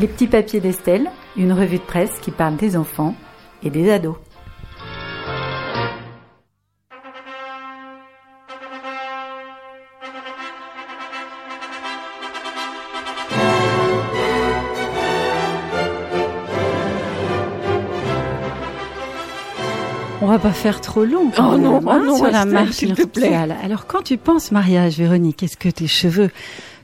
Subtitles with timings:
[0.00, 3.14] Les petits papiers d'Estelle, une revue de presse qui parle des enfants
[3.62, 4.16] et des ados.
[20.20, 21.30] On va pas faire trop long.
[21.38, 23.28] Oh non, oh hein, non, sur la marche s'il te plaît.
[23.28, 23.54] nuptiale.
[23.62, 26.30] Alors quand tu penses mariage, Véronique, est-ce que tes cheveux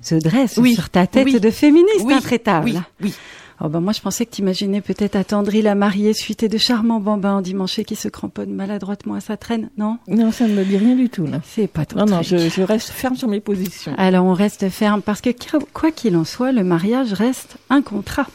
[0.02, 3.14] se dressent Oui, sur ta tête oui, de féministe oui, intraitable oui, oui.
[3.62, 7.34] Oh ben moi je pensais que t'imaginais peut-être attendri la mariée suitée de charmants bambins
[7.34, 9.98] endimanchés qui se cramponnent maladroitement à sa traîne, non?
[10.08, 11.42] Non, ça ne me dit rien du tout, là.
[11.44, 12.38] C'est pas ton Non, non, truc.
[12.38, 13.92] je, je reste ferme sur mes positions.
[13.98, 15.28] Alors on reste ferme parce que
[15.74, 18.26] quoi qu'il en soit, le mariage reste un contrat.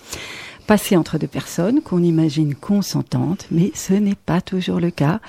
[0.67, 5.19] Passé entre deux personnes qu'on imagine consentantes, mais ce n'est pas toujours le cas.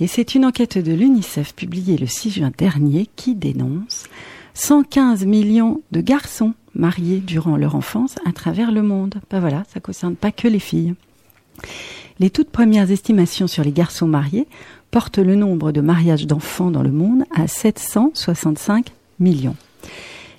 [0.00, 4.04] Et c'est une enquête de l'UNICEF publiée le 6 juin dernier qui dénonce
[4.54, 9.16] 115 millions de garçons mariés durant leur enfance à travers le monde.
[9.30, 10.94] Ben voilà, ça concerne pas que les filles.
[12.20, 14.46] Les toutes premières estimations sur les garçons mariés
[14.92, 19.56] portent le nombre de mariages d'enfants dans le monde à 765 millions.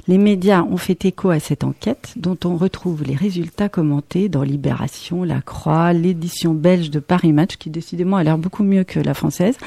[0.07, 4.43] Les médias ont fait écho à cette enquête dont on retrouve les résultats commentés dans
[4.43, 8.99] Libération, La Croix, l'édition belge de Paris Match qui décidément a l'air beaucoup mieux que
[8.99, 9.57] la française,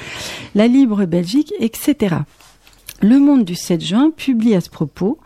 [0.54, 2.18] la Libre Belgique, etc.
[3.00, 5.18] Le Monde du 7 juin publie à ce propos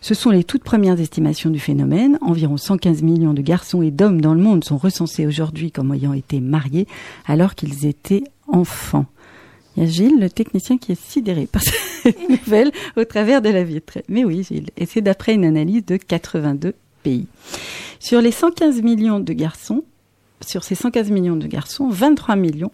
[0.00, 2.18] ce sont les toutes premières estimations du phénomène.
[2.20, 6.12] Environ 115 millions de garçons et d'hommes dans le monde sont recensés aujourd'hui comme ayant
[6.12, 6.86] été mariés
[7.26, 9.06] alors qu'ils étaient enfants.
[9.76, 13.48] Il y a Gilles, le technicien, qui est sidéré par cette nouvelle au travers de
[13.48, 13.98] la vitre.
[14.08, 14.70] Mais oui, Gilles.
[14.76, 17.26] Et c'est d'après une analyse de 82 pays.
[18.00, 19.84] Sur les 115 millions de garçons,
[20.40, 22.72] sur ces 115 millions de garçons, 23 millions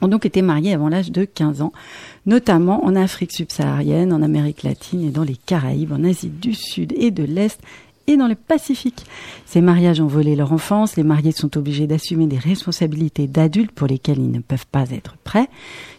[0.00, 1.72] ont donc été mariés avant l'âge de 15 ans,
[2.26, 6.92] notamment en Afrique subsaharienne, en Amérique latine et dans les Caraïbes, en Asie du Sud
[6.96, 7.60] et de l'Est
[8.06, 9.06] et dans le Pacifique.
[9.46, 13.86] Ces mariages ont volé leur enfance, les mariés sont obligés d'assumer des responsabilités d'adultes pour
[13.86, 15.48] lesquelles ils ne peuvent pas être prêts.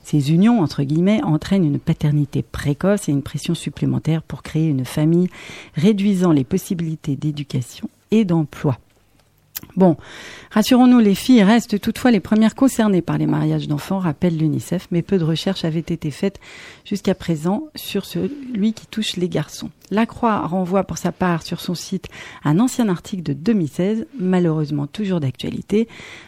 [0.03, 4.85] Ces unions, entre guillemets, entraînent une paternité précoce et une pression supplémentaire pour créer une
[4.85, 5.29] famille,
[5.75, 8.77] réduisant les possibilités d'éducation et d'emploi.
[9.77, 9.95] Bon,
[10.51, 15.01] rassurons-nous, les filles restent toutefois les premières concernées par les mariages d'enfants, rappelle l'UNICEF, mais
[15.01, 16.39] peu de recherches avaient été faites
[16.83, 19.69] jusqu'à présent sur celui qui touche les garçons.
[19.89, 22.07] La Croix renvoie pour sa part sur son site
[22.43, 25.87] un ancien article de 2016, malheureusement toujours d'actualité,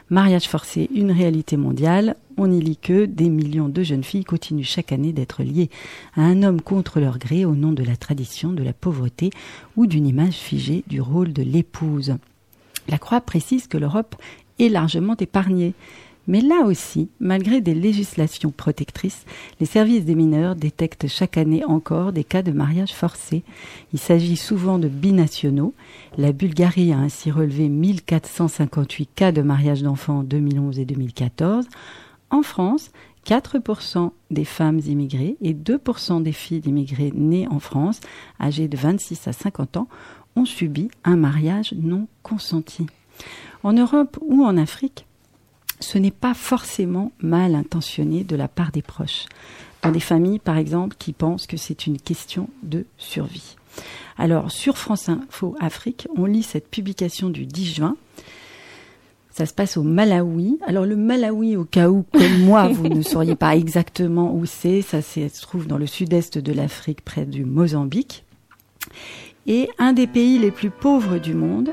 [0.10, 2.16] Mariage forcé, une réalité mondiale.
[2.38, 5.70] On y lit que des millions de jeunes filles continuent chaque année d'être liées
[6.16, 9.32] à un homme contre leur gré au nom de la tradition, de la pauvreté
[9.76, 12.16] ou d'une image figée du rôle de l'épouse.
[12.88, 14.16] La Croix précise que l'Europe
[14.60, 15.74] est largement épargnée.
[16.26, 19.26] Mais là aussi, malgré des législations protectrices,
[19.60, 23.44] les services des mineurs détectent chaque année encore des cas de mariage forcé.
[23.92, 25.74] Il s'agit souvent de binationaux.
[26.18, 31.66] La Bulgarie a ainsi relevé 1458 cas de mariage d'enfants en 2011 et 2014.
[32.30, 32.92] En France,
[33.26, 38.00] 4% des femmes immigrées et 2% des filles d'immigrés nées en France,
[38.40, 39.88] âgées de 26 à 50 ans,
[40.36, 42.88] ont subi un mariage non consenti.
[43.64, 45.06] En Europe ou en Afrique,
[45.80, 49.26] ce n'est pas forcément mal intentionné de la part des proches.
[49.82, 53.58] Dans des familles, par exemple, qui pensent que c'est une question de survie.
[54.18, 57.98] Alors, sur France Info Afrique, on lit cette publication du 10 juin.
[59.34, 60.60] Ça se passe au Malawi.
[60.66, 64.82] Alors le Malawi, au cas où, comme moi, vous ne sauriez pas exactement où c'est,
[64.82, 68.26] ça se trouve dans le sud-est de l'Afrique, près du Mozambique.
[69.48, 71.72] Et un des pays les plus pauvres du monde,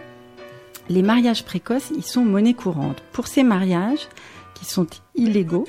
[0.88, 3.03] les mariages précoces y sont monnaie courante.
[3.12, 4.09] Pour ces mariages,
[4.54, 5.66] qui sont illégaux,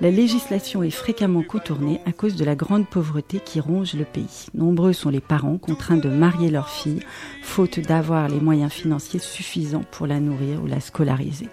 [0.00, 4.46] la législation est fréquemment contournée à cause de la grande pauvreté qui ronge le pays.
[4.54, 7.00] Nombreux sont les parents contraints de marier leur fille,
[7.42, 11.48] faute d'avoir les moyens financiers suffisants pour la nourrir ou la scolariser.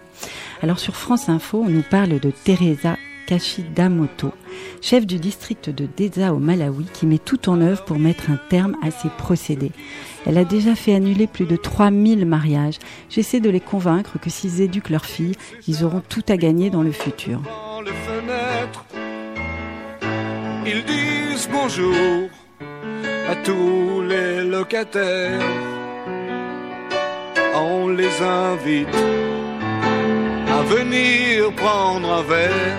[0.61, 4.31] Alors sur France Info, on nous parle de Teresa Kashidamoto,
[4.81, 8.39] chef du district de Deza au Malawi, qui met tout en œuvre pour mettre un
[8.49, 9.71] terme à ces procédés.
[10.25, 12.79] Elle a déjà fait annuler plus de 3000 mariages.
[13.09, 15.35] J'essaie de les convaincre que s'ils éduquent leurs filles,
[15.67, 17.41] ils auront tout à gagner dans le futur.
[20.65, 22.29] Ils disent bonjour
[23.29, 25.41] à tous les locataires.
[27.55, 28.95] On les invite
[30.57, 32.77] à venir prendre un verre.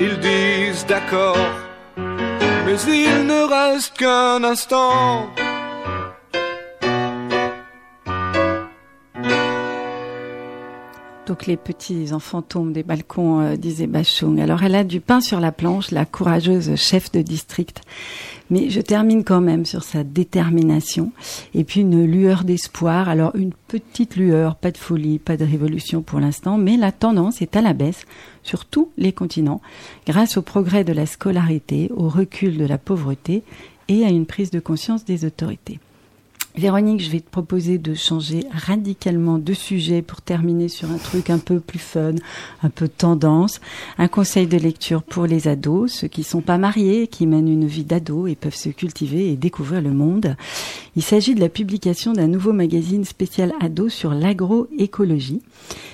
[0.00, 1.48] Ils disent d'accord,
[1.96, 5.30] mais il ne reste qu'un instant.
[11.26, 14.38] Donc les petits enfants tombent des balcons, euh, disait Bachung.
[14.40, 17.80] Alors elle a du pain sur la planche, la courageuse chef de district.
[18.48, 21.10] Mais je termine quand même sur sa détermination
[21.52, 23.08] et puis une lueur d'espoir.
[23.08, 27.42] Alors une petite lueur, pas de folie, pas de révolution pour l'instant, mais la tendance
[27.42, 28.04] est à la baisse
[28.44, 29.60] sur tous les continents
[30.06, 33.42] grâce au progrès de la scolarité, au recul de la pauvreté
[33.88, 35.80] et à une prise de conscience des autorités.
[36.56, 41.28] Véronique, je vais te proposer de changer radicalement de sujet pour terminer sur un truc
[41.28, 42.14] un peu plus fun,
[42.62, 43.60] un peu tendance.
[43.98, 47.66] Un conseil de lecture pour les ados, ceux qui sont pas mariés, qui mènent une
[47.66, 50.34] vie d'ado et peuvent se cultiver et découvrir le monde.
[50.96, 55.42] Il s'agit de la publication d'un nouveau magazine spécial ado sur l'agroécologie.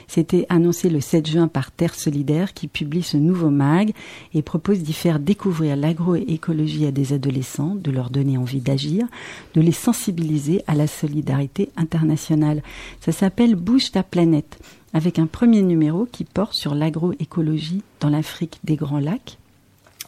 [0.06, 3.92] C'était annoncé le 7 juin par Terre Solidaire qui publie ce nouveau mag
[4.34, 9.06] et propose d'y faire découvrir l'agroécologie à des adolescents, de leur donner envie d'agir,
[9.54, 12.62] de les sensibiliser à la solidarité internationale.
[13.00, 14.58] Ça s'appelle Bouge ta planète,
[14.92, 19.38] avec un premier numéro qui porte sur l'agroécologie dans l'Afrique des Grands Lacs.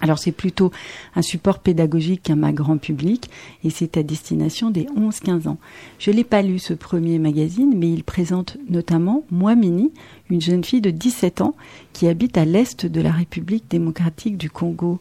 [0.01, 0.73] Alors c'est plutôt
[1.15, 3.31] un support pédagogique ma grand public
[3.63, 5.59] et c'est à destination des 11-15 ans.
[5.99, 9.93] Je l'ai pas lu ce premier magazine, mais il présente notamment Moi Mini,
[10.31, 11.55] une jeune fille de 17 ans
[11.93, 14.99] qui habite à l'est de la République démocratique du Congo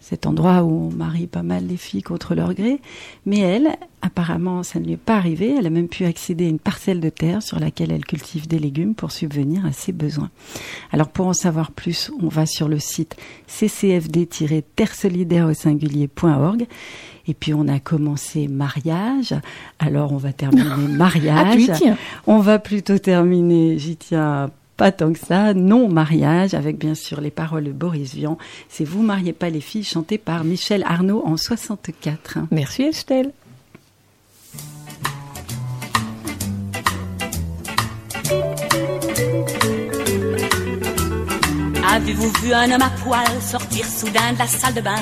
[0.00, 2.80] cet endroit où on marie pas mal les filles contre leur gré.
[3.26, 5.54] Mais elle, apparemment, ça ne lui est pas arrivé.
[5.58, 8.58] Elle a même pu accéder à une parcelle de terre sur laquelle elle cultive des
[8.58, 10.30] légumes pour subvenir à ses besoins.
[10.90, 13.16] Alors pour en savoir plus, on va sur le site
[13.46, 16.66] ccfd-terre au singulier.org.
[17.26, 19.34] Et puis on a commencé mariage.
[19.78, 21.70] Alors on va terminer Ah, mariage.
[22.26, 24.50] on va plutôt terminer, j'y tiens
[24.80, 28.38] pas tant que ça, non mariage, avec bien sûr les paroles de Boris Vian.
[28.70, 32.38] C'est Vous mariez pas les filles, chanté par Michel Arnaud en 64.
[32.50, 33.30] Merci Estelle.
[42.02, 44.96] Avez-vous vu un homme à poil sortir soudain de la salle de bain,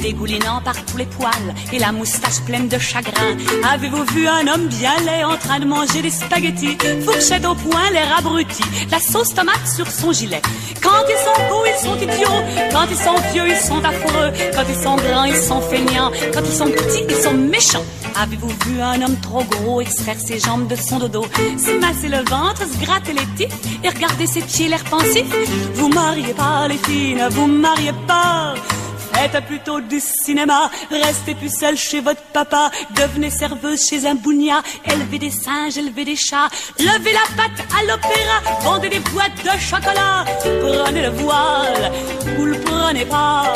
[0.00, 3.36] dégoulinant par tous les poils et la moustache pleine de chagrin?
[3.70, 7.90] Avez-vous vu un homme bien laid en train de manger des spaghettis, fourchette au poing,
[7.92, 10.40] l'air abruti, la sauce tomate sur son gilet?
[10.82, 12.42] Quand ils sont beaux, ils sont idiots,
[12.72, 16.42] quand ils sont vieux, ils sont affreux, quand ils sont grands, ils sont feignants, quand
[16.42, 17.84] ils sont petits, ils sont méchants.
[18.16, 21.24] Avez-vous vu un homme trop gros extraire ses jambes de son dodo,
[21.58, 25.26] se masser le ventre, se gratter les tifs et regarder ses pieds l'air pensif.
[25.74, 28.54] Vous mariez pas les filles, ne vous mariez pas.
[29.12, 34.62] Faites plutôt du cinéma, restez plus seul chez votre papa, devenez serveuse chez un bougna,
[34.86, 36.48] élevez des singes, élevez des chats,
[36.78, 41.92] levez la patte à l'opéra, vendez des boîtes de chocolat, prenez le voile.
[42.38, 43.52] Ou le prenez pas,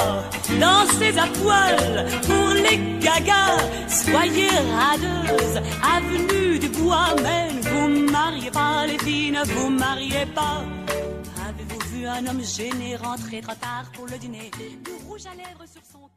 [0.61, 2.94] dansez à poil pour les
[3.88, 10.26] soyez radeuse, avenue du bois, mais ne vous mariez pas les filles, ne vous mariez
[10.34, 10.64] pas.
[11.49, 14.50] Avez-vous vu un homme gêné rentrer trop tard pour le dîner?
[14.84, 16.08] Du rouge à lèvres sur son